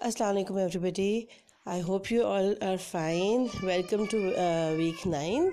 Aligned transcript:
Assalamualaikum 0.00 0.58
everybody. 0.60 1.28
I 1.66 1.80
hope 1.80 2.10
you 2.10 2.24
all 2.24 2.54
are 2.60 2.76
fine. 2.78 3.48
Welcome 3.62 4.06
to 4.08 4.18
uh, 4.36 4.74
week 4.76 5.06
9. 5.06 5.52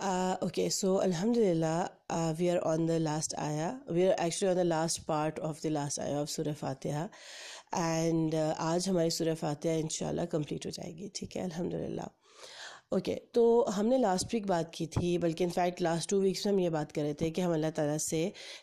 uh, 0.00 0.36
okay 0.46 0.68
so 0.70 1.00
alhamdulillah 1.02 1.90
uh, 2.10 2.32
we 2.38 2.50
are 2.50 2.62
on 2.64 2.86
the 2.86 3.00
last 3.00 3.34
ayah 3.38 3.74
we 3.90 4.06
are 4.06 4.14
actually 4.18 4.50
on 4.50 4.56
the 4.56 4.64
last 4.64 5.06
part 5.06 5.38
of 5.40 5.60
the 5.62 5.70
last 5.70 5.98
ayah 5.98 6.22
of 6.22 6.30
surah 6.30 6.54
fatiha 6.54 7.08
and 7.72 8.34
uh, 8.34 8.54
आज 8.70 8.88
हमारी 8.88 9.10
surah 9.10 9.34
fatiha 9.34 9.74
inshallah 9.84 10.26
complete 10.36 10.64
हो 10.66 10.70
जाएगी 10.78 11.10
ठीक 11.16 11.36
है 11.36 11.42
अल्हम्दुलिल्लाह 11.50 12.08
okay 12.93 13.13
okay, 13.13 13.33
तो 13.33 13.43
हमने 13.73 13.97
last 13.97 14.33
week 14.33 14.45
बात 14.47 14.71
की 14.75 14.85
थी 14.95 15.17
बल्कि 15.17 15.43
इनफैक्ट 15.43 15.81
लास्ट 15.81 16.09
टू 16.09 16.19
वीक्स 16.21 16.45
में 16.45 16.51
हम 16.53 16.59
ये 16.59 16.69
बात 16.69 16.91
कर 16.91 17.01
रहे 17.01 17.13
थे 17.21 17.29
कि 17.31 17.41
हम 17.41 17.53
अल्लाह 17.53 17.71
ताला 17.79 17.97
से 17.97 18.21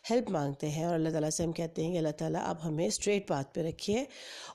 हेल्प 0.09 0.29
मांगते 0.31 0.67
हैं 0.75 0.85
और 0.87 0.93
अल्लाह 0.93 1.13
ताला 1.13 1.29
से 1.29 1.43
हम 1.43 1.51
कहते 1.51 1.83
हैं 1.83 1.91
कि 1.91 1.97
अल्लाह 1.97 2.13
ताला 2.21 2.39
आप 2.51 2.59
हमें 2.63 2.89
स्ट्रेट 2.97 3.27
पाथ 3.27 3.51
पे 3.55 3.67
रखिए 3.67 4.07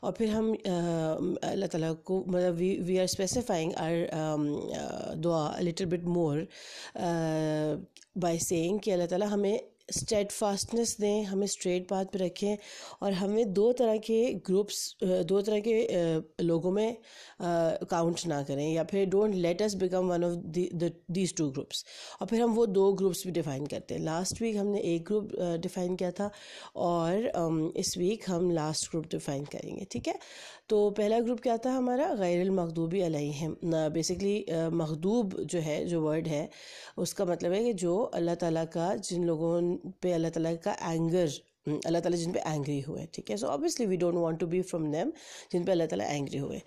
और 0.02 0.12
फिर 0.18 0.30
हम 0.30 0.52
अल्लाह 0.54 1.68
ताला 1.68 1.92
को 2.10 2.24
मतलब 2.28 2.54
we 2.54 2.74
we 2.88 2.98
are 2.98 3.06
specifying 3.16 3.72
our 3.78 5.16
दुआ 5.18 5.44
little 5.60 5.86
bit 5.88 6.04
more 6.16 6.46
by 8.18 8.38
saying 8.48 8.80
कि 8.80 8.90
अल्लाह 8.90 9.06
ताला 9.06 9.26
हमें 9.28 9.58
स्टेट 9.88 10.32
फास्टनेस 10.32 10.96
दें, 11.00 11.24
हमें 11.24 11.46
स्ट्रेट 11.46 11.86
पाथ 11.88 12.04
पे 12.12 12.18
रखें 12.18 12.56
और 13.02 13.12
हमें 13.14 13.52
दो 13.52 13.72
तरह 13.72 13.96
के 14.06 14.18
ग्रुप्स 14.46 14.78
दो 15.02 15.40
तरह 15.40 15.60
के 15.66 16.44
लोगों 16.44 16.70
में 16.72 16.96
काउंट 17.42 18.26
ना 18.26 18.42
करें 18.42 18.72
या 18.72 18.84
फिर 18.84 19.06
don't 19.08 19.34
let 19.34 19.62
us 19.62 19.74
become 19.76 20.08
one 20.08 20.24
of 20.24 20.34
these 21.12 21.34
two 21.36 21.48
groups 21.50 21.84
और 22.20 22.26
फिर 22.26 22.40
हम 22.42 22.54
वो 22.54 22.66
दो 22.68 22.92
ग्रुप्स 22.92 23.22
भी 23.26 23.32
डिफ़ाइन 23.32 23.66
करते 23.66 23.94
हैं। 23.94 24.00
लास्ट 24.02 24.42
वीक 24.42 24.56
हमने 24.56 24.80
एक 24.94 25.04
ग्रुप 25.04 25.30
डिफ़ाइन 25.62 25.96
किया 25.96 26.10
था 26.10 26.30
और 26.76 27.72
इस 27.76 27.96
वीक 27.98 28.24
हम 28.28 28.50
लास्ट 28.52 28.90
ग्रुप 28.90 29.06
डिफ़ाइन 29.10 29.44
करेंगे, 29.46 29.86
ठीक 29.90 30.08
है? 30.08 30.18
तो 30.68 30.90
पहला 30.90 31.18
ग्रुप 31.20 31.40
क्या 31.40 31.56
था 31.64 31.70
हमारा? 31.72 32.12
गैर 32.16 32.50
मखदूबी 32.50 33.00
अलैहिम 33.02 33.56
बेसिकली 33.92 34.44
मखदूब 34.74 35.36
जो 35.42 35.58
है, 35.60 35.84
जो 35.86 36.00
वर्ड 36.02 36.28
है, 36.28 36.48
उसका 36.98 37.24
मतलब 37.24 37.52
है 37.52 37.64
कि 37.64 37.72
जो 37.76 37.96
अल्लाह 38.14 38.34
ताला 38.34 38.64
का 38.76 38.94
जिन 38.96 39.24
लोगों 39.24 39.75
पे 40.02 40.12
अल्लाह 40.12 40.30
ताला 40.38 40.54
का 40.66 40.72
एंगर 40.92 41.28
अल्लाह 41.68 42.00
ताला 42.02 42.16
जिन 42.16 42.32
पे 42.32 42.40
एंग्री 42.48 42.80
हुए 42.80 43.06
ठीक 43.14 43.30
है? 43.30 43.36
So 43.36 43.46
obviously 43.46 43.86
we 43.86 43.96
don't 44.02 44.14
want 44.14 44.38
to 44.40 44.46
be 44.46 44.60
from 44.62 44.90
them 44.92 45.10
जिन 45.52 45.64
पे 45.64 45.72
अल्लाह 45.72 45.86
ताला 45.92 46.04
एंग्री 46.04 46.38
हुए। 46.38 46.60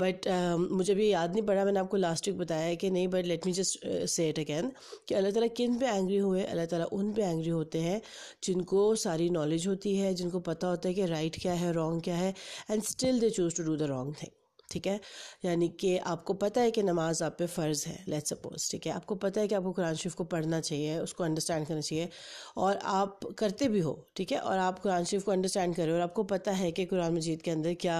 बट 0.00 0.26
uh, 0.26 0.34
uh, 0.34 0.70
मुझे 0.76 0.94
भी 0.94 1.08
याद 1.08 1.32
नहीं 1.32 1.42
पड़ा 1.46 1.64
मैंने 1.64 1.80
आपको 1.80 1.96
लास्ट 1.96 2.28
वीक 2.28 2.36
बताया 2.38 2.74
कि 2.82 2.90
नहीं 2.90 3.08
but 3.14 3.26
let 3.26 3.46
me 3.46 3.52
just 3.58 3.86
say 4.14 4.28
it 4.28 4.38
again 4.38 4.72
कि 5.08 5.14
अल्लाह 5.14 5.32
ताला 5.32 5.46
किन 5.60 5.78
पे 5.78 5.86
एंग्री 5.86 6.18
हुए? 6.18 6.42
अल्लाह 6.44 6.66
ताला 6.72 6.84
उन 6.98 7.12
पे 7.12 7.22
एंग्री 7.22 7.50
होते 7.50 7.78
हैं 7.86 8.00
जिनको 8.44 8.84
सारी 9.04 9.28
नॉलेज 9.38 9.66
होती 9.66 9.96
है 9.96 10.14
जिनको 10.22 10.40
पता 10.50 10.74
होता 10.74 10.88
है 10.88 10.94
कि 10.94 11.06
राइट 11.14 11.40
क्या 11.42 11.52
है 11.62 11.72
रॉन्ग 11.80 12.02
क्या 12.04 12.16
है 12.16 12.34
and 12.70 12.82
still 12.92 13.20
they 13.20 13.30
choose 13.38 13.56
to 13.56 13.62
do 13.70 13.76
the 13.76 13.90
wrong 13.94 14.14
thing 14.22 14.36
ठीक 14.70 14.86
है? 14.86 15.00
यानी 15.44 15.68
कि 15.80 15.96
आपको 16.12 16.34
पता 16.36 16.60
है 16.60 16.70
कि 16.70 16.82
नमाज़ 16.82 17.22
आप 17.24 17.36
पे 17.38 17.46
फ़र्ज़ 17.48 17.86
है 17.88 17.98
लेट 18.08 18.26
सपोज़ 18.26 18.70
ठीक 18.70 18.86
है? 18.86 18.92
आपको 18.92 19.14
पता 19.16 19.40
है 19.40 19.48
कि 19.48 19.54
आपको 19.54 19.72
कुरान 19.72 19.94
शरीफ 19.94 20.14
को 20.14 20.24
पढ़ना 20.26 20.60
चाहिए, 20.60 20.98
उसको 21.00 21.24
अंडरस्टैंड 21.24 21.66
करना 21.66 21.80
चाहिए 21.80 22.08
और 22.56 22.78
आप 22.84 23.20
करते 23.38 23.68
भी 23.68 23.80
हो, 23.80 23.94
ठीक 24.16 24.32
है? 24.32 24.38
और 24.40 24.58
आप 24.58 24.78
कुरान 24.78 25.04
शरीफ 25.04 25.24
को 25.24 25.32
अंडरस्टैंड 25.32 25.74
करें 25.76 25.92
और 25.92 26.00
आपको 26.00 26.22
पता 26.32 26.52
है 26.52 26.70
कि 26.72 26.84
कुरान 26.86 27.14
मजीद 27.14 27.42
के 27.42 27.50
अंदर 27.50 27.74
क्या 27.80 27.98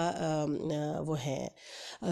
वो 1.06 1.14
हैं 1.16 1.50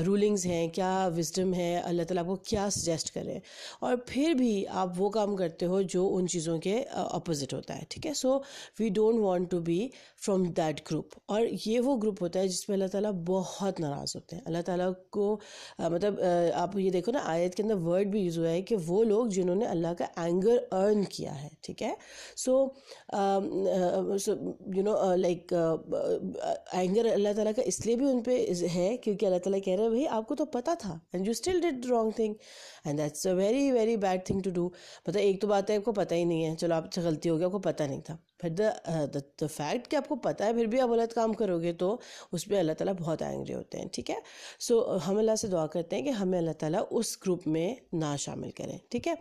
रूलिंग्स 0.04 0.44
हैं, 0.46 0.70
क्या 0.70 1.06
विजडम 1.08 1.52
है, 1.54 1.82
अल्लाह 1.82 2.04
ताला 2.06 2.20
आपको 2.20 2.36
क्या 2.48 2.68
सजेस्ट 2.70 3.10
करें 3.10 3.40
और 3.82 4.04
फिर 4.08 4.34
भी 4.34 4.64
आप 4.82 4.92
वो 4.96 5.10
काम 5.10 5.34
करते 5.36 5.66
हो 5.66 5.82
जो 5.94 6.06
उन 6.08 6.26
चीज़ों 6.28 6.58
के 6.60 6.74
अपोजिट 6.94 7.54
होता 7.54 7.74
है, 7.74 7.86
ठीक 7.90 8.06
है? 8.06 8.14
So 8.14 8.36
we 8.80 8.90
don't 8.90 9.20
want 9.20 9.50
to 9.50 9.60
be 9.60 9.78
from 10.24 10.46
that 10.54 10.80
group 10.88 11.10
और 11.28 11.46
ये 11.66 11.78
वो 11.80 11.96
ग्रुप 11.98 12.22
होता 12.22 12.40
है 12.40 12.48
जिसमें 12.48 12.76
अल्लाह 12.76 12.88
ताला 12.88 13.10
बहुत 13.30 13.80
नाराज़ 13.80 14.12
होते 14.16 14.36
हैं। 14.36 14.42
अल्लाह 14.46 14.62
ताला 14.62 14.90
को 15.12 15.26
आ, 15.80 15.88
मतलब 15.88 16.20
आ, 16.20 16.62
आप 16.62 16.76
ये 16.78 16.90
देखो 16.90 17.12
ना 17.12 17.20
आयत 17.34 17.54
के 17.54 17.62
अंदर 17.62 17.74
वर्ड 17.86 18.10
भी 18.10 18.20
यूज़ 18.20 18.38
हुआ 18.38 18.48
है 18.48 18.62
कि 18.62 18.76
वो 18.88 19.02
लोग 19.12 19.28
जिन्होंने 19.36 19.66
अल्लाह 19.66 19.94
का 20.00 20.08
एंगर 20.18 20.56
अर्न 20.80 21.04
किया 21.16 21.32
है 21.32 21.50
ठीक 21.64 21.82
है? 21.82 21.96
So 22.36 22.52
you 24.76 24.82
know 24.82 24.94
like 25.16 25.52
anger 26.74 27.06
Allah 27.12 27.32
Ta'ala 27.32 27.52
का 27.52 27.62
इसलिए 27.72 27.96
भी 27.96 28.04
उन 28.06 28.20
पर 28.28 28.64
है 28.76 28.96
क्योंकि 28.96 29.26
अल्लाह 29.26 29.40
ताला 29.46 29.58
कह 29.66 29.74
रहे 29.76 29.84
हैं 29.84 29.92
भाई 29.92 30.04
आपको 30.18 30.34
तो 30.34 30.44
पता 30.54 30.74
था 30.84 31.00
and 31.14 31.26
you 31.26 31.34
still 31.34 31.60
did 31.60 31.86
wrong 31.86 32.12
thing 32.18 32.34
and 32.86 32.98
that's 32.98 33.26
a 33.26 33.32
very 33.34 33.70
very 33.72 33.96
bad 34.06 34.28
thing 34.28 34.42
to 34.42 34.50
do 34.60 34.66
मतलब 35.08 35.20
एक 35.20 35.40
तो 35.42 35.46
बात 35.48 35.70
है 35.70 35.76
आपको 35.78 35.92
पता 35.92 36.14
ही 36.14 36.24
नहीं 36.24 36.42
है 36.42 36.54
चलो 36.56 36.74
आपसे 36.74 37.02
गलती 37.02 37.28
हो 37.28 37.36
गया 37.36 37.46
आपको 37.46 37.58
पता 37.66 37.86
नहीं 37.86 38.00
था। 38.08 38.18
फिर 38.40 38.50
द 38.52 39.22
द 39.42 39.46
फैक्ट 39.46 39.86
कि 39.90 39.96
आपको 39.96 40.16
पता 40.24 40.44
है 40.44 40.54
फिर 40.54 40.66
भी 40.66 40.78
आप 40.78 40.90
गलत 40.90 41.12
काम 41.12 41.32
करोगे 41.34 41.72
तो 41.82 41.88
उस 42.32 42.44
पर 42.44 42.54
अल्लाह 42.56 42.74
ताला 42.74 42.92
बहुत 42.92 43.22
एंग्री 43.22 43.52
होते 43.52 43.78
हैं 43.78 43.88
ठीक 43.94 44.10
है? 44.10 44.20
सो 44.60 44.80
so, 44.80 45.00
हम 45.02 45.18
अल्लाह 45.18 45.36
से 45.36 45.48
दुआ 45.48 45.66
करते 45.74 45.96
हैं 45.96 46.04
कि 46.04 46.10
हमें 46.20 46.38
अल्लाह 46.38 46.54
ताला 46.60 46.80
उस 47.00 47.18
ग्रुप 47.22 47.46
में 47.48 47.76
ना 47.94 48.14
शामिल 48.26 48.50
करें 48.60 48.78
ठीक 48.92 49.06
है? 49.06 49.16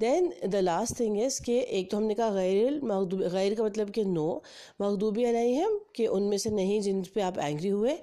Then 0.00 0.32
the 0.46 0.56
last 0.70 1.00
thing 1.00 1.20
is 1.22 1.42
कि 1.44 1.58
एक 1.80 1.90
तो 1.90 1.96
हमने 1.96 2.14
कहा 2.14 2.30
गैर 2.34 2.80
मखदूब 2.84 3.22
गैर 3.36 3.54
का 3.54 3.64
मतलब 3.64 3.90
कि 3.90 4.04
नो 4.04 4.28
मखदूबी 4.82 5.24
अलैहिम 5.24 5.78
कि 5.96 6.06
उनमें 6.18 6.38
से 6.38 6.50
नहीं 6.50 6.80
जिन 6.82 7.02
पे 7.14 7.20
आप 7.22 7.38
एंग्री 7.38 7.68
हुए 7.68 7.98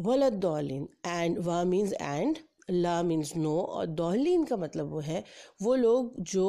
वलद 0.00 0.32
दौलिन 0.48 0.88
एंड 1.06 1.38
वाह 1.46 1.64
मीन्स 1.64 1.92
एंड 1.92 2.38
ला 2.70 3.02
मीन्स 3.02 3.36
नो 3.36 3.58
और 3.60 3.86
दोहलीन 3.98 4.44
का 4.44 4.56
मतलब 4.56 4.90
वो 4.92 5.00
है 5.08 5.22
वो 5.62 5.74
लोग 5.74 6.20
जो 6.32 6.48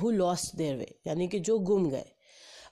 हु 0.00 0.10
लॉस्ट 0.10 0.56
देयर 0.56 0.76
वे 0.76 0.94
यानी 1.06 1.28
कि 1.28 1.38
जो 1.48 1.58
गुम 1.70 1.88
गए 1.90 2.04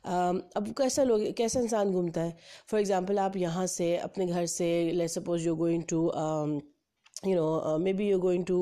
अब 0.06 0.72
कैसा 0.78 1.02
लोग 1.04 1.26
कैसा 1.36 1.60
इंसान 1.60 1.92
घूमता 1.92 2.20
है? 2.20 2.36
फॉर 2.70 2.80
एग्ज़ाम्पल 2.80 3.18
आप 3.18 3.36
यहाँ 3.36 3.66
से 3.66 3.96
अपने 3.96 4.26
घर 4.26 4.46
से 4.46 4.70
let 4.92 5.10
suppose 5.10 5.46
you 5.46 5.56
going 5.56 5.84
to 5.90 6.08
you 7.24 7.34
know 7.34 7.60
uh, 7.68 7.78
maybe 7.78 8.06
you're 8.06 8.20
going 8.22 8.42
to 8.48 8.56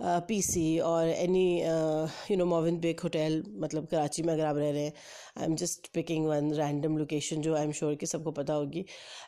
uh, 0.00 0.20
PC 0.28 0.82
or 0.84 1.02
any 1.24 1.64
uh, 1.64 2.08
you 2.28 2.36
know 2.38 2.46
Movenpick 2.52 3.02
hotel 3.04 3.36
मतलब 3.64 3.86
कराची 3.90 4.22
में 4.22 4.32
अगर 4.32 4.44
आप 4.44 4.56
रह 4.56 4.70
रहे 4.70 4.84
हैं 4.84 4.92
I 5.38 5.44
am 5.44 5.54
just 5.56 5.86
picking 5.94 6.26
one 6.26 6.50
random 6.54 6.96
location 6.98 7.40
जो 7.42 7.54
आई 7.56 7.64
एम 7.64 7.72
श्योर 7.80 7.94
कि 8.00 8.06
सबको 8.06 8.30
पता 8.40 8.54
होगी. 8.54 8.84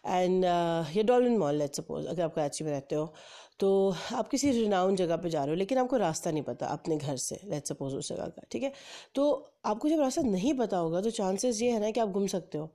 एंड 0.06 0.44
ये 0.96 1.02
डॉलिन 1.12 1.38
मॉल 1.38 1.54
लेट 1.58 1.74
सपोज़ 1.76 2.06
अगर 2.06 2.22
आप 2.22 2.34
कराची 2.34 2.64
में 2.64 2.70
रहते 2.70 2.94
हो. 2.96 3.12
तो 3.60 3.94
आप 4.14 4.28
किसी 4.28 4.50
रिनाउन 4.52 4.96
जगह 4.96 5.16
पे 5.16 5.30
जा 5.30 5.44
रहे 5.44 5.50
हो, 5.50 5.56
लेकिन 5.56 5.78
आपको 5.78 5.96
रास्ता 5.96 6.30
नहीं 6.30 6.42
पता 6.42 6.66
अपने 6.68 6.96
घर 6.96 7.16
से 7.16 7.40
लेट 7.44 7.66
सपोज़ 7.66 7.94
उस 7.96 8.08
जगह 8.08 8.26
का, 8.26 8.42
ठीक 8.50 8.62
है? 8.62 8.72
तो 9.14 9.52
आपको 9.64 9.88
जब 9.88 10.00
रास्ता 10.00 10.22
नहीं 10.22 10.54
पता 10.54 10.76
होगा 10.78 11.00
तो 11.00 11.10
चांसेस 11.10 11.62
ये 11.62 11.70
है 11.70 11.80
ना 11.80 11.90
कि 11.90 12.00
आप 12.00 12.08
घूम 12.08 12.26
सकते 12.26 12.58
हो। 12.58 12.70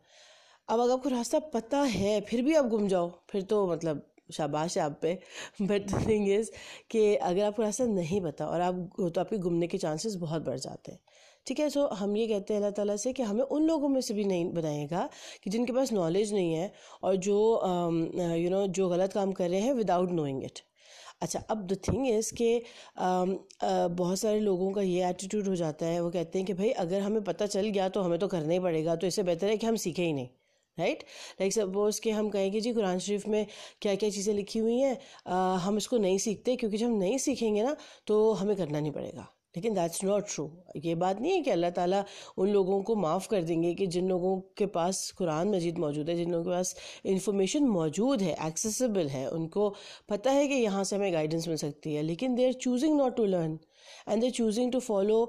अब 0.70 0.80
अगर 0.80 0.94
आपको 0.94 1.10
रास्ता 1.10 1.40
पता 1.54 1.80
है, 1.80 2.20
फिर 2.22 2.42
भी 2.42 2.54
आप 2.56 2.66
घूम 2.66 2.88
जाओ। 2.88 3.12
फिर 3.30 3.42
तो 3.42 3.66
मतलब 3.68 4.02
शाबाश 4.34 4.78
है 4.78 4.84
आप 4.84 4.98
पे। 5.02 5.14
बट 5.62 5.92
थिंग 6.08 6.30
इज़ 6.30 6.52
कि 6.92 7.16
अगर 7.16 7.44
आपको 7.44 7.62
रास्ता 7.64 7.86
नहीं 7.86 8.22
पता 8.22 8.48
और 8.48 8.62
आप 8.62 8.90
तो 9.00 9.22
आपके 9.22 9.38
घूमने 9.38 9.68
के 9.68 9.78
चांसेस 9.78 10.16
बहुत 10.16 10.46
बढ़ 10.46 10.58
जाते 10.60 10.92
हैं। 10.92 11.00
ठीक 11.48 11.60
है 11.60 11.70
सो 11.70 11.86
हम 11.96 12.16
ये 12.18 12.28
कहते 12.28 12.54
हैं 12.54 12.60
अल्लाह 12.60 12.72
ताला 12.78 12.96
से 12.98 13.12
कि 13.14 13.24
हमें 13.24 13.44
उन 13.44 13.64
लोगों 13.66 13.90
में 13.90 14.00
से 14.02 14.14
भी 14.14 14.24
नहीं 14.26 14.46
बनाएगा 14.54 15.10
कि 15.44 15.50
जिनके 15.50 15.74
पास 15.74 15.92
नॉलेज 15.94 16.34
नहीं 16.34 16.54
है 16.54 16.72
और 17.04 17.16
जो 17.28 17.38
यू 18.38 18.50
नो 18.50 18.66
जो 18.80 18.90
गलत 18.90 19.14
काम 19.14 19.32
कर 19.34 19.50
रहे 19.50 19.60
हैं 19.62 19.74
विदाउट 19.74 20.12
नोइंग 20.14 20.44
इट 20.44 20.60
अच्छा 21.22 21.40
अब 21.50 21.66
द 21.68 21.78
थिंग 21.88 22.08
इज़ 22.08 22.34
कि 22.42 22.50
बहुत 22.92 24.20
सारे 24.20 24.40
लोगों 24.40 24.72
का 24.72 24.82
ये 24.82 25.08
एटीट्यूड 25.10 25.48
हो 25.48 25.56
जाता 25.56 25.86
है। 25.86 26.02
वो 26.02 26.10
कहते 26.12 26.40
हैं 26.40 26.46
कि 26.48 26.54
भाई, 26.54 26.70
अगर 26.84 27.02
हमें 27.02 27.24
पता 27.24 27.46
चल 27.48 27.70
गया 27.70 27.88
तो 27.90 28.02
हमें 28.02 28.18
तो 28.20 28.28
करना 28.28 28.54
ही 28.54 28.60
पड़ेगा 28.60 28.96
तो 28.96 29.08
इससे 29.08 29.24
बेहतर 29.24 29.48
है 29.48 29.58
कि 29.58 29.68
हम 29.68 29.76
सीखें 29.86 30.04
ही 30.06 30.12
नहीं 30.14 30.28
राइट 30.78 31.04
लाइक 31.42 31.54
सपोज़ 31.54 32.02
कि 32.02 32.12
हम 32.12 32.30
कहेंगे 32.30 32.60
जी 32.62 32.74
कुरान 32.74 33.00
शरीफ 33.00 33.28
में 33.28 33.46
क्या 33.82 33.96
क्या 33.96 34.10
चीज़ें 34.10 34.34
लिखी 34.36 34.60
हुई 34.60 34.78
हैं 34.80 34.98
हम 35.60 35.78
इसको 35.78 35.98
नहीं 36.00 36.18
सीखते, 36.20 36.56
क्योंकि 36.56 36.78
जब 36.78 36.86
हम 36.86 36.98
नहीं 37.00 37.18
सीखेंगे 37.20 37.64
ना 37.64 37.76
तो 38.08 38.22
हमें 38.34 38.56
करना 38.58 38.80
नहीं 38.80 38.92
पड़ेगा। 38.92 39.28
लेकिन 39.56 39.74
दैट्स 39.74 40.04
नॉट 40.04 40.26
ट्रू 40.30 40.50
ये 40.86 40.94
बात 40.96 41.22
नहीं 41.22 41.32
है 41.34 41.42
कि 41.42 41.52
अल्लाह 41.52 41.70
ताला 41.72 42.04
उन 42.38 42.50
लोगों 42.50 42.82
को 42.84 42.96
माफ़ 42.96 43.28
कर 43.30 43.42
देंगे 43.44 43.74
कि 43.76 43.88
जिन 43.88 44.08
लोगों 44.10 44.36
के 44.58 44.66
पास 44.74 45.00
कुरान 45.18 45.50
मजीद 45.50 45.78
मौजूद 45.80 46.10
है 46.10 46.16
जिन 46.16 46.32
लोगों 46.32 46.44
के 46.44 46.50
पास 46.52 46.76
इंफॉर्मेशन 47.06 47.64
मौजूद 47.70 48.22
है 48.22 48.36
एक्सेसिबल 48.48 49.08
है 49.10 49.28
उनको 49.30 49.70
पता 50.10 50.32
है 50.32 50.48
कि 50.48 50.56
यहाँ 50.56 50.84
से 50.84 50.96
हमें 50.96 51.14
गाइडेंस 51.14 51.48
मिल 51.48 51.58
सकती 51.58 51.94
है। 51.94 52.02
लेकिन 52.04 52.36
they 52.36 52.46
are 52.48 52.54
choosing 52.66 52.98
not 52.98 53.16
to 53.18 53.26
learn 53.26 53.58
and 54.10 54.22
they 54.22 54.30
choosing 54.32 54.72
to 54.72 54.80
follow 54.80 55.20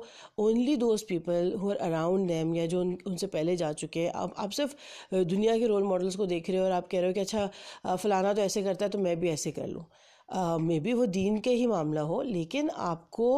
only 0.41 0.77
those 0.77 1.03
people 1.09 1.53
who 1.61 1.71
are 1.71 1.77
around 1.77 2.29
them 2.29 2.55
या 2.55 2.67
जो 2.67 2.81
उन, 2.81 2.97
उनसे 3.07 3.27
पहले 3.29 3.57
जा 3.57 3.73
चुके 3.75 4.01
हैं। 4.01 4.13
आप 4.15 4.35
आप 4.39 4.51
सिर्फ़ 4.51 4.75
दुनिया 5.15 5.57
के 5.59 5.67
रोल 5.67 5.83
मॉडल्स 5.85 6.17
को 6.17 6.27
देख 6.27 6.51
रहे 6.51 6.59
हो 6.59 6.65
और 6.65 6.73
आप 6.73 6.89
कह 6.91 7.01
रहे 7.01 7.09
हो 7.09 7.15
कि 7.15 7.21
अच्छा 7.21 7.97
फ़लाना 7.97 8.33
तो 8.35 8.43
ऐसे 8.43 8.63
करता 8.63 8.85
है 8.85 8.91
तो 8.91 8.99
मैं 8.99 9.19
भी 9.21 9.31
ऐसे 9.31 9.51
कर 9.53 9.67
लूँ। 9.69 9.85
मे 10.29 10.79
बी 10.81 10.93
वो 10.93 11.05
दीन 11.07 11.39
के 11.41 11.51
ही 11.51 11.67
मामला 11.67 12.01
हो, 12.01 12.21
लेकिन 12.23 12.69
आपको, 12.71 13.29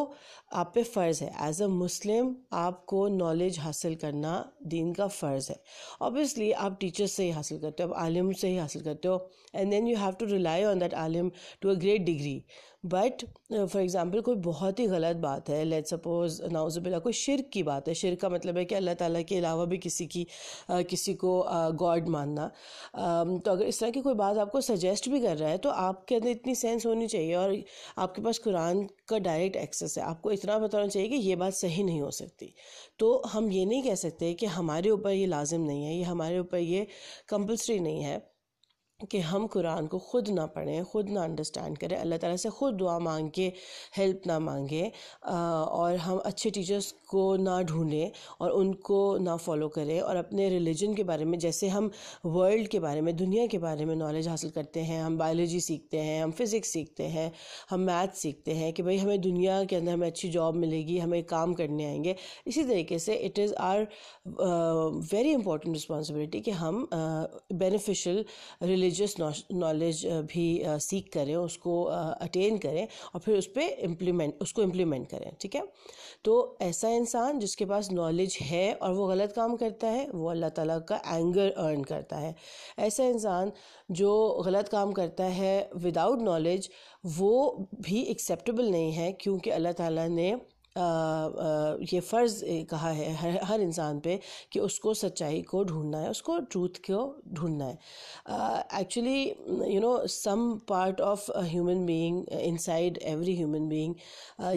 आप 0.53 0.71
पे 0.75 0.83
फ़र्ज़ 0.83 1.23
है। 1.23 1.31
एज 1.47 1.61
अ 1.61 1.67
मुस्लिम 1.67 2.35
आपको 2.53 3.07
नॉलेज 3.07 3.59
हासिल 3.59 3.95
करना 3.95 4.33
दीन 4.67 4.91
का 4.93 5.07
फ़र्ज़ 5.07 5.51
है। 5.51 5.59
ऑब्वियसली 6.01 6.51
आप 6.51 6.77
टीचर्स 6.79 7.11
से 7.11 7.23
ही 7.23 7.29
हासिल 7.31 7.59
करते 7.59 7.83
हो, 7.83 7.89
आप 7.89 7.95
आलिम 7.97 8.31
से 8.33 8.47
ही 8.47 8.57
हासिल 8.57 8.83
करते 8.83 9.07
हो 9.07 9.29
and 9.55 9.69
then 9.71 9.87
you 9.87 9.97
have 9.97 10.13
to 10.19 10.25
rely 10.25 10.63
on 10.63 10.79
that 10.79 10.93
आलिम 10.95 11.31
to 11.61 11.69
a 11.69 11.73
great 11.75 12.01
degree 12.01 12.43
but 12.83 13.23
for 13.51 13.81
example 13.81 14.21
कोई 14.21 14.35
बहुत 14.45 14.79
ही 14.79 14.85
गलत 14.87 15.15
बात 15.17 15.49
है 15.49 15.63
लेट 15.63 15.87
सपोज़ 15.87 16.41
नाउज़बिल्ला 16.51 16.99
कोई 16.99 17.13
शिरक 17.13 17.49
की 17.53 17.63
बात 17.63 17.87
है। 17.87 17.93
शिरक 17.93 18.19
का 18.19 18.29
मतलब 18.29 18.57
है 18.57 18.63
कि 18.65 18.75
अल्लाह 18.75 18.95
ताला 18.95 19.21
के 19.21 19.37
अलावा 19.37 19.65
भी 19.65 19.77
किसी 19.77 20.05
की 20.07 20.25
uh, 20.71 20.83
किसी 20.85 21.13
को 21.13 21.33
गॉड 21.79 22.07
मानना। 22.07 22.47
um, 22.47 23.43
तो 23.45 23.51
अगर 23.51 23.65
इस 23.65 23.79
तरह 23.79 23.91
की 23.91 24.01
कोई 24.01 24.13
बात 24.13 24.37
आपको 24.37 24.61
सजेस्ट 24.61 25.09
भी 25.09 25.21
कर 25.21 25.37
रहा 25.37 25.49
है 25.49 25.57
तो 25.57 25.69
आपके 25.69 26.15
अंदर 26.15 26.29
इतनी 26.29 26.55
सेंस 26.55 26.85
होनी 26.85 27.07
चाहिए 27.07 27.35
और 27.35 27.55
आपके 27.97 28.21
पास 28.21 28.37
कुरान 28.39 28.83
का 29.09 29.17
डायरेक्ट 29.19 29.55
एक्सेस 29.57 29.97
है। 29.97 30.03
आपको 30.05 30.31
इतना 30.31 30.57
बताना 30.59 30.87
चाहिए 30.87 31.09
कि 31.09 31.15
ये 31.17 31.35
बात 31.35 31.53
सही 31.53 31.83
नहीं 31.83 32.01
हो 32.01 32.11
सकती। 32.13 32.53
तो 32.99 33.21
हम 33.27 33.51
ये 33.51 33.65
नहीं 33.65 33.83
कह 33.83 33.95
सकते 33.95 34.33
कि 34.33 34.45
हमारे 34.47 34.89
ऊपर 34.89 35.11
ये 35.11 35.25
लाजिम 35.27 35.61
नहीं 35.61 35.85
है 35.85 35.95
ये 35.95 36.03
हमारे 36.03 36.39
ऊपर 36.39 36.57
ये 36.57 36.87
कंपलसरी 37.29 37.79
नहीं 37.79 38.01
है। 38.03 38.30
कि 39.05 39.19
हम 39.21 39.47
कुरान 39.47 39.87
को 39.87 39.99
ख़ुद 39.99 40.29
ना 40.29 40.45
पढ़ें, 40.47 40.83
ख़ुद 40.83 41.09
ना 41.09 41.23
अंडरस्टैंड 41.23 41.77
करें। 41.77 41.97
अल्लाह 41.97 42.17
ताला 42.19 42.35
से 42.35 42.49
ख़ुद 42.49 42.75
दुआ 42.75 42.97
मांग 42.99 43.29
के 43.31 43.51
हेल्प 43.97 44.21
ना 44.27 44.39
मांगें 44.39 44.91
और 45.25 45.95
हम 45.97 46.17
अच्छे 46.25 46.49
टीचर्स 46.51 46.91
को 47.07 47.35
ना 47.37 47.61
ढूंढें 47.63 48.11
और 48.41 48.49
उनको 48.51 49.17
ना 49.19 49.35
फॉलो 49.37 49.67
करें 49.69 49.99
और 50.01 50.15
अपने 50.15 50.49
रिलीजन 50.49 50.93
के 50.95 51.03
बारे 51.03 51.25
में, 51.25 51.37
जैसे 51.39 51.67
हम 51.67 51.91
वर्ल्ड 52.25 52.67
के 52.67 52.79
बारे 52.79 53.01
में, 53.01 53.15
दुनिया 53.15 53.45
के 53.47 53.57
बारे 53.57 53.85
में 53.85 53.95
नॉलेज 53.95 54.27
हासिल 54.27 54.49
करते 54.49 54.79
हैं, 54.79 55.01
हम 55.03 55.17
बायोलॉजी 55.17 55.59
सीखते 55.61 55.97
हैं, 55.99 56.23
हम 56.23 56.31
फिज़िक्स 56.31 56.69
सीखते 56.73 57.03
हैं, 57.03 57.31
हम 57.69 57.79
मैथ 57.81 58.15
सीखते 58.15 58.53
हैं 58.53 58.71
कि 58.73 58.83
भाई 58.83 58.97
हमें 58.97 59.21
दुनिया 59.21 59.63
के 59.63 59.75
अंदर 59.75 59.91
हमें 59.91 60.07
अच्छी 60.07 60.29
जॉब 60.29 60.55
मिलेगी, 60.55 60.97
हमें 60.99 61.23
काम 61.23 61.53
करने 61.53 61.85
आएँगे। 61.85 62.15
इसी 62.47 62.63
तरीके 62.63 62.99
से 62.99 63.15
it 63.15 63.39
is 63.39 63.53
our 63.55 63.87
very 65.13 65.31
important 65.31 65.75
responsibility 65.75 66.41
कि 66.41 66.51
हम 66.51 66.87
बेनिफिशियल 66.93 68.23
रिलीजन 68.63 68.89
रिलीजियस 68.91 69.45
नॉलेज 69.53 70.05
भी 70.27 70.45
सीख 70.81 71.09
करें, 71.13 71.35
उसको 71.35 71.83
अटेन 71.83 72.57
करें 72.57 72.87
और 73.13 73.21
फिर 73.21 73.37
उस 73.37 73.47
पर 73.47 73.61
इम्प्लीमेंट 73.81 74.41
उसको 74.41 74.61
इम्प्लीमेंट 74.63 75.07
करें, 75.09 75.31
ठीक 75.41 75.55
है? 75.55 75.63
तो 76.25 76.57
ऐसा 76.61 76.89
इंसान 76.91 77.39
जिसके 77.39 77.65
पास 77.65 77.91
नॉलेज 77.91 78.37
है 78.41 78.73
और 78.73 78.93
वो 78.93 79.07
गलत 79.07 79.33
काम 79.35 79.55
करता 79.55 79.87
है, 79.87 80.07
वो 80.09 80.29
अल्लाह 80.29 80.49
ताला 80.51 80.77
का 80.91 81.01
एंगर 81.07 81.49
अर्न 81.49 81.83
करता 81.83 82.17
है। 82.17 82.35
ऐसा 82.79 83.03
इंसान 83.05 83.51
जो 83.91 84.11
गलत 84.45 84.69
काम 84.69 84.91
करता 84.93 85.23
है 85.33 85.69
विदाउट 85.77 86.21
नॉलेज 86.21 86.69
वो 87.17 87.33
भी 87.81 88.01
एक्सेप्टेबल 88.11 88.71
नहीं 88.71 88.91
है 88.93 89.11
क्योंकि 89.21 89.49
अल्लाह 89.51 89.73
ताला 89.73 90.07
ने 90.09 90.33
ये 90.75 91.99
फ़र्ज़ 91.99 92.43
कहा 92.69 92.89
है 92.89 93.13
हर 93.15 93.39
हर 93.45 93.61
इंसान 93.61 93.99
पे 93.99 94.19
कि 94.51 94.59
उसको 94.59 94.93
सच्चाई 94.93 95.41
को 95.49 95.63
ढूंढना 95.63 95.97
है, 95.97 96.09
उसको 96.09 96.37
ट्रूथ 96.51 96.77
को 96.89 96.99
ढूंढना 97.33 97.65
है। 97.65 97.77
Actually 98.79 99.23
you 99.73 99.79
know 99.81 99.95
some 100.07 100.53
part 100.69 101.01
of 101.01 101.29
human 101.37 101.85
being 101.85 102.23
inside 102.39 102.97
every 103.03 103.35
human 103.37 103.67
being 103.69 103.95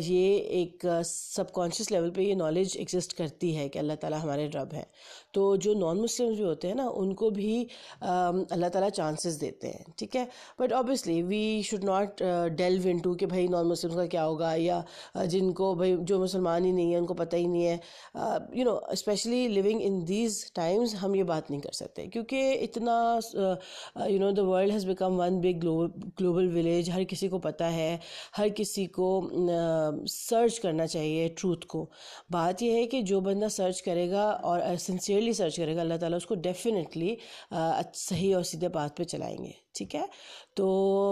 ये 0.03 0.37
एक 0.61 0.87
सबकॉन्शियस 1.07 1.91
लेवल 1.93 2.11
पे 2.11 2.23
ये 2.25 2.35
नॉलेज 2.35 2.77
एग्जिस्ट 2.81 3.13
करती 3.17 3.53
है 3.55 3.69
कि 3.69 3.79
अल्लाह 3.79 3.97
ताला 3.97 4.19
हमारे 4.19 4.47
रब 4.55 4.73
हैं। 4.75 4.87
तो 5.35 5.57
जो 5.57 5.75
नॉन 5.75 6.01
मुस्लिम 6.01 6.35
भी 6.35 6.43
होते 6.43 6.69
हैं 6.69 6.75
ना, 6.75 6.89
उनको 6.89 7.31
भी 7.31 7.63
अल्लाह 8.03 8.69
ताला 8.71 8.89
चांसेस 8.91 9.35
देते 9.37 9.69
हैं, 9.69 9.85
ठीक 9.99 10.17
है? 10.17 10.29
But 10.61 10.73
obviously 10.73 11.21
we 11.25 11.63
should 11.65 11.85
not 11.85 12.23
delve 12.57 12.89
into 12.89 13.15
कि 13.15 13.27
भाई 13.27 13.49
नॉन 13.49 13.67
मुस्लिम्स 13.67 13.97
का 13.97 14.07
क्या 14.07 14.23
होगा 14.23 14.55
या 14.55 14.85
जिनको 15.27 15.75
भाई 15.75 15.97
जो 16.05 16.19
मुसलमान 16.19 16.65
ही 16.65 16.73
नहीं 16.73 16.93
है 16.93 16.99
उनको 17.01 17.15
पता 17.15 17.37
ही 17.37 17.47
नहीं 17.49 17.65
है। 17.65 17.81
You 18.57 18.65
know 18.65 18.81
specially 18.95 19.47
living 19.49 19.83
in 19.83 20.05
these 20.05 20.53
times 20.55 20.95
हम 20.95 21.17
ये 21.17 21.25
बात 21.25 21.51
नहीं 21.51 21.61
कर 21.61 21.73
सकते 21.73 22.07
क्योंकि 22.07 22.53
इतना 22.53 23.21
you 24.07 24.19
know 24.19 24.31
the 24.33 24.39
world 24.39 24.73
has 24.73 24.87
become 24.87 25.17
one 25.17 25.41
big 25.41 25.61
global 25.61 26.49
village 26.49 26.91
हर 26.91 27.05
किसी 27.05 27.29
को 27.29 27.39
पता 27.39 27.67
है 27.67 28.01
हर 28.37 28.49
किसी 28.49 28.87
को 28.87 29.09
सर्च 30.07 30.53
uh, 30.53 30.59
करना 30.59 30.87
चाहिए 30.87 31.29
ट्रूथ 31.29 31.65
को। 31.69 31.91
बात 32.31 32.63
यह 32.63 32.75
है 32.75 32.87
कि 32.87 33.03
जो 33.03 33.21
बंदा 33.21 33.49
सर्च 33.49 33.81
करेगा 33.81 34.31
और 34.45 34.77
सिंसियरली 34.77 35.33
uh, 35.33 35.39
सर्च 35.39 35.57
करेगा 35.57 35.81
अल्लाह 35.81 35.99
ताला 35.99 36.17
उसको 36.17 36.35
डेफिनेटली 36.35 37.17
uh, 37.55 37.83
सही 37.95 38.33
और 38.35 38.43
सीधे 38.45 38.69
बात 38.69 38.97
पे 38.97 39.05
चलाएँगे 39.05 39.55
ठीक 39.77 39.95
है? 39.95 40.09
तो 40.57 40.67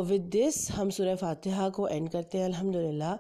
विद 0.09 0.23
दिस 0.33 0.71
हम 0.71 0.91
सूर्य 0.91 1.15
फातिहा 1.17 1.69
को 1.77 1.87
एंड 1.89 2.09
करते 2.11 2.39
हैं 2.39 2.45
अल्हम्दुलिल्लाह। 2.45 3.13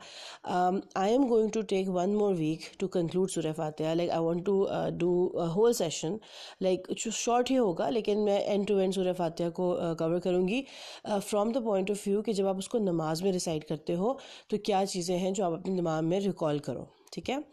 I 1.00 1.12
am 1.12 1.26
going 1.28 1.50
to 1.52 1.62
take 1.72 1.88
one 1.88 2.14
more 2.14 2.34
week 2.34 2.70
to 2.80 2.86
conclude 2.96 3.28
Surya 3.28 3.52
Fatiha. 3.52 3.94
Like 3.94 4.10
I 4.10 4.18
want 4.24 4.44
to 4.46 4.66
do 4.98 5.10
whole 5.54 5.72
session 5.74 6.18
like 6.62 6.86
short 7.00 7.50
ही 7.50 7.56
होगा 7.56 7.88
लेकिन 7.88 8.18
मैं 8.28 8.40
एंड 8.44 8.66
टू 8.66 8.78
एंड 8.78 8.92
सूर्य 8.94 9.12
फातिहा 9.12 9.48
को 9.50 9.72
कवर 9.98 10.16
uh, 10.16 10.24
करूँगी। 10.24 10.64
From 11.08 11.52
the 11.52 11.64
point 11.64 11.90
of 11.90 12.08
view 12.08 12.22
कि 12.22 12.32
जब 12.32 12.46
आप 12.46 12.58
उसको 12.58 12.78
नमाज़ 12.78 13.24
में 13.24 13.32
रिसाइड 13.32 13.64
करते 13.64 13.92
हो 13.94 14.18
तो 14.50 14.58
क्या 14.66 14.84
चीज़ें 14.86 15.16
हैं 15.18 15.32
जो 15.32 15.44
आप 15.44 15.52
अपने 15.52 15.74
दिमाग 15.76 16.04
में 16.04 16.18
रिकॉल 16.20 16.58
करो 16.66 16.88
ठीक 17.12 17.28
है? 17.30 17.44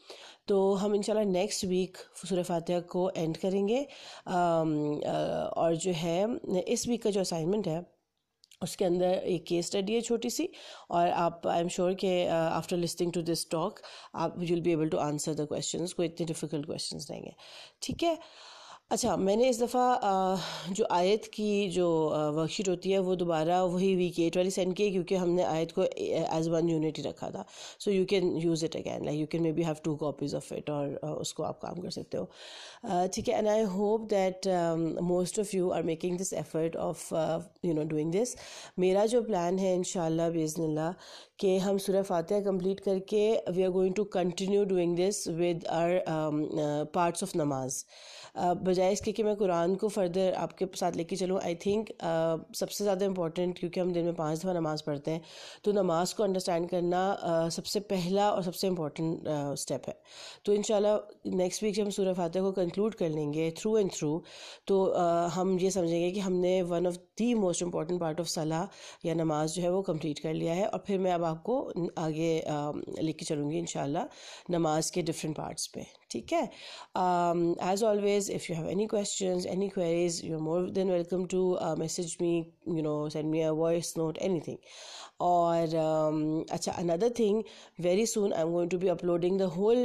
तो 0.48 0.74
हम 0.76 0.96
इंशाल्लाह 0.96 1.26
नेक्स्ट 1.26 1.66
वीक 1.66 1.98
सूर्य 2.26 2.44
फातिहा 2.44 2.80
को 2.94 3.10
एंड 3.10 3.38
करेंगे। 3.38 3.86
Um, 4.28 4.74
uh, 5.04 5.46
और 5.58 5.76
जो 5.76 5.92
है 5.98 6.20
इस 6.68 6.88
वीक 6.88 7.04
का 7.04 7.10
जो 7.10 7.20
असाइनमेंट 7.22 7.68
है 7.68 7.86
उसके 8.62 8.86
अंदर 8.86 9.22
एक 9.34 9.46
केस 9.48 9.68
स्टडी 9.68 9.94
है 9.94 10.02
छोटी 10.02 10.30
सी 10.30 10.50
और 10.92 11.10
आप 11.10 11.48
आई 11.48 11.60
एम 11.60 11.68
श्योर 11.76 11.94
के 12.04 12.14
after 12.28 12.78
listening 12.78 13.14
to 13.14 13.22
this 13.22 13.50
talk 13.52 13.80
आप 14.16 14.38
will 14.40 14.62
be 14.62 14.72
able 14.72 14.90
to 14.90 14.98
answer 14.98 15.34
the 15.34 15.48
questions 15.48 15.94
कोई 15.94 16.06
इतने 16.06 16.26
डिफ़िकल्ट 16.26 16.66
क्वेश्चंस 16.66 17.08
नहीं 17.12 17.24
है। 17.24 17.36
ठीक 17.82 18.04
है? 18.04 18.18
अच्छा 18.92 19.16
मैंने 19.18 19.48
इस 19.50 19.62
दफ़ा 19.62 20.74
जो 20.74 20.86
आयत 20.92 21.26
की 21.34 21.70
जो 21.72 21.88
वर्कशीट 22.36 22.70
होती 22.70 22.92
है, 22.92 23.00
वो 23.00 23.16
दोबारा 23.16 23.64
वही 23.64 23.94
वीक 23.96 24.20
एट 24.20 24.38
वाली 24.38 24.52
सेंड 24.52 24.74
की 24.76 24.90
क्योंकि 24.92 25.16
हमने 25.16 25.44
आयत 25.44 25.72
को 25.72 25.84
एज 25.84 26.48
वन 26.50 26.70
यूनिट 26.70 26.98
ही 26.98 27.04
रखा 27.04 27.30
था। 27.32 27.46
So 27.80 27.92
you 27.92 28.06
can 28.06 28.36
use 28.38 28.66
it 28.66 28.76
again 28.76 29.06
like 29.06 29.20
you 29.20 29.28
can 29.32 29.42
maybe 29.52 29.64
have 29.64 29.76
two 29.84 29.96
copies 29.96 30.36
of 30.36 30.54
it 30.54 30.70
और 30.70 30.96
उसको 31.12 31.44
आप 31.44 31.60
काम 31.62 31.82
कर 31.82 31.90
सकते 31.90 32.18
हो। 32.18 33.08
ठीक 33.14 33.30
है 33.30 33.38
and 33.38 33.48
I 33.48 33.64
hope 33.76 34.08
that 34.10 34.48
most 35.04 35.40
of 35.40 35.56
you 35.56 35.70
are 35.70 35.84
making 35.84 36.18
this 36.18 36.34
effort 36.34 36.76
of 36.88 37.14
you 37.66 37.74
know 37.74 37.84
doing 37.94 38.12
this 38.12 38.36
मेरा 38.80 39.06
जो 39.06 39.22
प्लान 39.22 39.60
है 39.60 39.76
इन 39.76 39.84
बेज़नल्ला 40.34 40.94
कि 41.40 41.58
हम 41.60 41.78
सूर्य 41.78 42.02
फातिहा 42.04 42.40
कंप्लीट 42.42 42.80
करके 42.80 43.22
we 43.52 43.64
are 43.64 43.70
going 43.72 43.94
to 43.96 44.04
continue 44.14 44.66
doing 44.66 44.96
this 44.96 45.28
with 45.28 45.66
our 45.72 46.04
parts 46.94 47.24
of 47.24 47.38
नमाज़ 47.38 47.84
बजाय 48.80 48.92
इसके 48.94 49.12
कि 49.12 49.24
मैं 49.24 49.36
कुरान 49.36 49.74
को 49.76 49.88
फर्दर 49.90 50.34
आपके 50.40 50.66
साथ 50.76 50.96
लेके 50.96 51.16
चलूँ। 51.16 51.40
आई 51.40 51.56
थिंक 51.56 51.90
सबसे 52.56 52.84
ज़्यादा 52.84 53.06
इंपॉर्टेंट 53.06 53.58
क्योंकि 53.60 53.80
हम 53.80 53.92
दिन 53.94 54.06
में 54.06 54.14
पाँच 54.16 54.40
दफ़ा 54.40 54.54
नमाज़ 54.54 54.84
पढ़ते 54.86 55.12
हैं 55.12 55.22
तो 55.64 55.72
नमाज़ 55.74 56.14
को 56.16 56.24
अंडरस्टैंड 56.24 56.70
करना 56.70 57.02
uh, 57.20 57.50
सबसे 57.52 57.80
पहला 57.90 58.30
और 58.32 58.44
सबसे 58.44 58.68
इंपॉर्टेंट 58.68 59.28
स्टेप 59.60 59.88
है। 59.88 59.96
तो 60.46 60.54
इन 60.54 60.64
नेक्स्ट 61.36 61.64
वीक 61.64 61.76
जब 61.76 61.84
हम 61.84 61.90
सूर्य 61.90 62.14
फातह 62.14 62.42
को 62.42 62.52
कंक्लूड 62.54 62.96
कर 62.96 63.10
लेंगे 63.10 63.50
थ्रू 63.60 63.78
एंड 63.78 63.92
थ्रू 63.92 64.12
तो 64.68 64.80
uh, 64.88 65.34
हम 65.34 65.58
ये 65.60 65.72
समझेंगे 65.72 66.12
कि 66.12 66.20
हमने 66.20 66.62
one 66.72 66.88
of 66.88 66.98
the 67.20 67.34
most 67.36 67.64
important 67.64 68.00
part 68.02 68.20
of 68.20 68.28
सलाह 68.30 69.08
या 69.08 69.14
नमाज़ 69.16 69.54
जो 69.54 69.62
है 69.62 69.72
वो 69.72 69.82
कंप्लीट 69.92 70.20
कर 70.20 70.34
लिया 70.34 70.54
है 70.54 70.68
और 70.68 70.84
फिर 70.88 71.00
मैं 71.00 71.12
अब 71.12 71.24
आपको 71.26 71.60
आगे 72.00 72.34
लेके 73.02 73.26
चलूँगी 73.26 73.58
इन 73.60 74.08
नमाज़ 74.52 74.92
के 74.94 75.02
डिफरेंट 75.04 75.38
पार्ट्स 75.38 75.68
पे। 75.68 75.86
ठीक 76.12 76.32
है? 76.34 76.44
As 77.72 77.84
always 77.84 78.30
if 78.32 78.46
you 78.50 78.56
have 78.58 78.69
any 78.70 78.86
questions 78.88 79.46
any 79.48 79.70
queries 79.70 80.22
you 80.26 80.36
are 80.36 80.42
more 80.42 80.70
than 80.72 80.92
welcome 80.92 81.26
to 81.28 81.44
message 81.80 82.16
me 82.22 82.38
you 82.70 82.82
know 82.84 82.98
send 83.10 83.30
me 83.30 83.42
a 83.42 83.52
voice 83.58 83.94
note 83.98 84.18
anything 84.20 84.58
और 85.22 85.66
um, 85.68 86.52
अच्छा 86.52 86.72
another 86.74 87.10
thing 87.18 87.42
very 87.80 88.06
soon 88.06 88.34
I 88.34 88.42
am 88.42 88.52
going 88.52 88.70
to 88.72 88.78
be 88.78 88.88
uploading 88.88 89.40
the 89.40 89.44
whole 89.56 89.78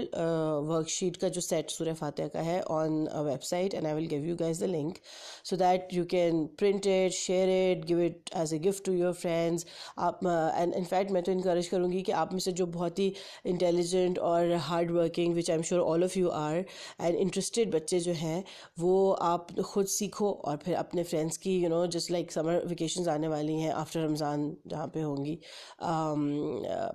worksheet 0.65 1.17
का 1.17 1.29
जो 1.29 1.41
set 1.41 1.71
सूर्य 1.71 1.93
फातह 1.93 2.29
का 2.29 2.41
है 2.41 2.61
on 2.73 3.07
a 3.07 3.21
website 3.23 3.75
and 3.75 3.87
I 3.87 3.95
will 3.95 4.07
give 4.09 4.27
you 4.27 4.37
guys 4.37 4.63
the 4.65 4.69
link 4.69 4.99
so 5.45 5.57
that 5.57 5.89
you 5.93 6.05
can 6.11 6.45
print 6.59 6.87
it 6.87 7.13
share 7.13 7.51
it 7.51 7.85
give 7.85 8.03
it 8.03 8.31
as 8.37 8.55
a 8.55 8.59
gift 8.59 8.85
to 8.85 8.93
your 8.93 9.13
friends 9.15 9.67
आप 10.01 10.21
and 10.25 10.75
in fact 10.75 11.11
मैं 11.11 11.23
तो 11.23 11.33
इनक्रेज 11.33 11.69
करूँगी 11.69 12.03
कि 12.03 12.13
आप 12.15 12.33
में 12.33 12.41
से 12.41 12.53
जो 12.53 12.67
बहुत 12.69 12.99
ही 12.99 13.13
इंटेलिजेंट 13.47 14.19
और 14.31 14.53
hard 14.69 14.91
working 14.91 15.35
which 15.35 15.51
I 15.51 15.57
am 15.57 15.63
sure 15.65 15.81
all 15.83 16.05
of 16.05 16.19
you 16.19 16.29
are 16.37 16.65
and 17.01 17.17
interested 17.17 17.75
बच्चे 17.75 18.01
जो 18.01 18.13
हैं 18.13 18.43
वो 18.77 19.11
आप 19.23 19.47
खुद 19.65 19.87
सीखो 19.87 20.31
और 20.45 20.57
फिर 20.65 20.75
अपने 20.75 21.03
फ्रेंड्स 21.05 21.37
की 21.37 21.59
you 21.59 21.69
know 21.69 21.87
just 21.97 22.11
like 22.11 22.33
summer 22.33 22.65
vacation 22.67 23.09
आने 23.11 23.29
वाली 23.29 23.61
हैं 23.61 23.73
आफ्टर 23.73 24.01
रमज़ान 24.01 24.57
जहाँ 24.69 24.87
पे 24.95 25.01
होंगे। 25.01 25.25
होंगी 25.25 25.39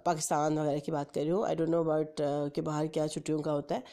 पाकिस्तान 0.05 0.57
वगैरह 0.59 0.79
की 0.79 0.91
बात 0.91 1.11
कर 1.11 1.21
रही 1.21 1.29
हूँ। 1.29 1.45
आई 1.47 1.55
डोंट 1.55 1.69
नो 1.69 1.79
अबाउट 1.83 2.15
के 2.55 2.61
बाहर 2.61 2.87
क्या 2.87 3.07
छुट्टियों 3.07 3.39
का 3.41 3.51
होता 3.51 3.75
है। 3.75 3.83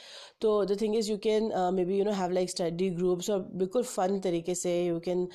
तो 0.41 0.65
the 0.65 0.77
thing 0.81 0.97
is 0.97 1.11
you 1.11 1.17
can 1.27 1.51
maybe 1.85 1.99
you 1.99 2.05
know 2.05 2.13
have 2.13 2.31
like 2.31 2.51
study 2.51 2.89
groups 2.91 3.31
और 3.31 3.39
बिल्कुल 3.55 3.83
फ़न 3.83 4.19
तरीके 4.21 4.55
से 4.55 4.75
you 4.87 4.99
can 5.09 5.29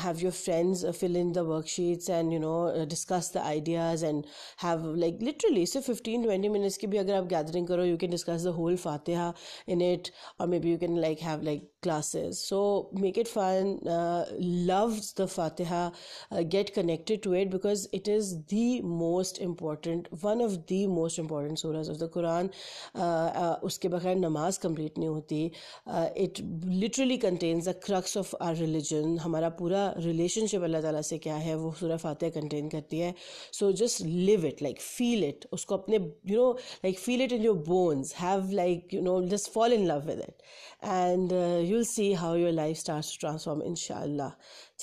have 0.00 0.18
your 0.22 0.32
friends 0.32 0.84
fill 1.00 1.16
in 1.16 1.32
the 1.32 1.38
worksheets 1.50 2.10
and 2.10 2.32
you 2.32 2.38
know 2.40 2.54
discuss 2.88 3.30
the 3.34 3.38
ideas 3.38 4.04
and 4.06 4.24
have 4.62 4.94
like 4.96 5.18
literally 5.22 5.66
सिर्फ़ 5.66 5.86
fifteen 5.86 6.22
twenty 6.22 6.48
minutes 6.48 6.76
की 6.76 6.86
भी 6.86 6.98
अगर 6.98 7.14
आप 7.14 7.26
gathering 7.34 7.66
करो 7.68 7.84
you 7.84 7.96
can 7.96 8.10
discuss 8.10 8.44
the 8.44 8.54
whole 8.56 8.76
Fatiha 8.78 9.32
in 9.68 9.82
it 9.82 10.10
और 10.40 10.48
maybe 10.60 10.72
you 10.72 10.78
can 10.78 10.98
like 11.00 11.22
have 11.22 11.42
like 11.50 11.66
classes. 11.82 12.38
So 12.38 12.90
make 12.92 13.16
it 13.16 13.28
fun 13.28 13.78
uh, 13.88 14.26
love 14.38 15.00
the 15.16 15.26
fatiha 15.26 15.90
uh, 16.30 16.42
get 16.42 16.74
connected 16.74 17.22
to 17.24 17.34
it 17.34 17.50
because 17.50 17.88
it 17.92 18.08
is 18.08 18.44
the 18.46 18.80
most 18.82 19.38
important 19.38 20.08
one 20.22 20.40
of 20.40 20.66
the 20.66 20.86
most 20.86 21.18
important 21.18 21.58
surahs 21.62 21.88
of 21.88 21.98
the 21.98 22.08
quran. 22.08 22.52
Uh, 22.94 23.30
uh, 23.44 23.56
uske 23.68 23.88
namaz 24.24 24.60
complete 24.66 25.00
nahi 25.04 25.14
hoti. 25.14 25.52
Uh, 25.86 26.08
it 26.26 26.40
literally 26.84 27.18
contains 27.26 27.70
the 27.70 27.74
crux 27.74 28.16
of 28.16 28.34
our 28.40 28.54
religion. 28.54 29.18
Hamara 29.18 29.50
pura 29.56 29.94
relationship 30.08 30.62
allah 30.68 30.82
taala 30.88 31.04
se 31.12 31.18
kya 31.26 31.40
hai 31.48 31.56
wo 31.64 31.72
surah 31.82 32.00
fatiha 32.06 32.36
contain 32.38 32.70
karti 32.76 33.04
hai. 33.06 33.14
So 33.60 33.72
just 33.82 34.04
live 34.30 34.44
it 34.52 34.60
like 34.68 34.80
feel 34.90 35.26
it. 35.30 35.46
Usko 35.58 35.80
apne 35.80 36.00
you 36.34 36.36
know 36.42 36.50
like 36.84 36.98
feel 37.06 37.26
it 37.28 37.32
in 37.38 37.42
your 37.50 37.58
bones. 37.72 38.12
Have 38.24 38.50
like 38.62 38.96
you 38.98 39.02
know 39.08 39.18
just 39.36 39.52
fall 39.58 39.78
in 39.80 39.86
love 39.92 40.06
with 40.12 40.20
it. 40.28 40.42
And 40.82 41.32
uh, 41.32 41.39
you'll 41.40 41.84
see 41.84 42.12
how 42.12 42.34
your 42.34 42.52
life 42.52 42.76
starts 42.76 43.12
to 43.12 43.18
transform 43.18 43.62
inshallah. 43.62 44.36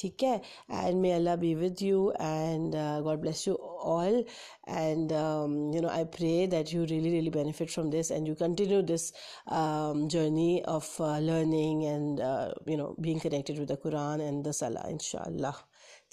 Okay 0.05 0.41
and 0.69 1.01
may 1.01 1.13
allah 1.13 1.37
be 1.37 1.55
with 1.55 1.81
you 1.81 2.11
and 2.19 2.75
uh, 2.75 3.01
god 3.01 3.21
bless 3.21 3.47
you 3.47 3.55
all. 3.55 4.23
And 4.67 5.11
um, 5.11 5.71
you 5.73 5.81
know 5.81 5.89
i 5.89 6.03
pray 6.03 6.45
that 6.47 6.71
you 6.73 6.81
really 6.81 7.11
really 7.11 7.29
benefit 7.29 7.69
from 7.69 7.89
this 7.89 8.11
and 8.11 8.27
you 8.27 8.35
continue 8.35 8.81
this 8.81 9.13
um, 9.47 10.07
journey 10.09 10.63
of 10.65 10.87
uh, 10.99 11.19
learning 11.19 11.85
and 11.85 12.19
uh, 12.19 12.53
you 12.65 12.77
know 12.77 12.95
being 13.01 13.19
connected 13.19 13.57
with 13.59 13.69
the 13.69 13.77
quran 13.77 14.27
and 14.27 14.43
the 14.45 14.53
salah 14.53 14.85
inshallah. 14.89 15.55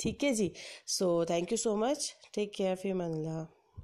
Okay 0.07 0.35
ji? 0.35 0.55
So 0.85 1.25
thank 1.25 1.51
you 1.51 1.57
so 1.57 1.77
much. 1.77 2.15
Take 2.33 2.53
care 2.53 2.73
of 2.73 2.85
your 2.85 2.97
manla 2.97 3.49